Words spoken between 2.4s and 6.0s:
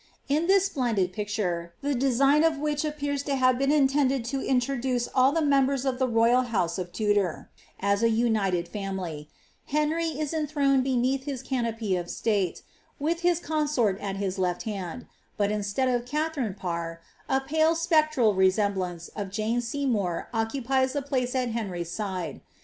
of which appears to have been intended to introduce all the aenibers of